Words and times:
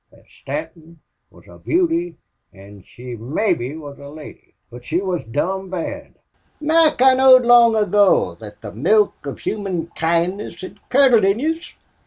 Thot 0.11 0.25
Stanton 0.27 0.99
wuz 1.29 1.43
a 1.47 1.59
beauty 1.59 2.17
an' 2.51 2.81
she 2.81 3.15
mebbe 3.15 3.79
wuz 3.79 3.97
a 3.99 4.09
loidy. 4.09 4.55
But 4.71 4.83
she 4.83 4.99
wuz 4.99 5.19
dom' 5.29 5.69
bad." 5.69 6.15
"Mac, 6.59 7.03
I 7.03 7.13
knowed 7.13 7.45
long 7.45 7.75
ago 7.75 8.33
thot 8.33 8.61
the 8.61 8.71
milk 8.71 9.23
of 9.27 9.37
human 9.41 9.89
kindness 9.95 10.59
hed 10.61 10.79
curdled 10.89 11.23
in 11.23 11.37
yez. 11.39 11.75